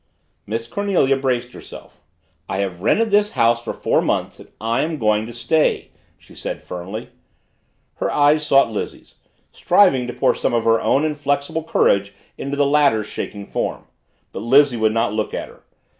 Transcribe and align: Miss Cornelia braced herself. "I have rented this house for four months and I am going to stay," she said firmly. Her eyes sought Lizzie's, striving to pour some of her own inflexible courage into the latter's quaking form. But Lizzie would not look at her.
Miss 0.47 0.65
Cornelia 0.67 1.15
braced 1.15 1.53
herself. 1.53 2.01
"I 2.49 2.57
have 2.57 2.81
rented 2.81 3.11
this 3.11 3.33
house 3.33 3.63
for 3.63 3.71
four 3.71 4.01
months 4.01 4.39
and 4.39 4.49
I 4.59 4.81
am 4.81 4.97
going 4.97 5.27
to 5.27 5.31
stay," 5.31 5.91
she 6.17 6.33
said 6.33 6.63
firmly. 6.63 7.09
Her 7.97 8.09
eyes 8.09 8.43
sought 8.43 8.71
Lizzie's, 8.71 9.17
striving 9.51 10.07
to 10.07 10.13
pour 10.13 10.33
some 10.33 10.55
of 10.55 10.63
her 10.63 10.81
own 10.81 11.05
inflexible 11.05 11.61
courage 11.63 12.15
into 12.35 12.57
the 12.57 12.65
latter's 12.65 13.13
quaking 13.13 13.45
form. 13.45 13.85
But 14.31 14.39
Lizzie 14.41 14.75
would 14.75 14.91
not 14.91 15.13
look 15.13 15.35
at 15.35 15.49
her. 15.49 15.61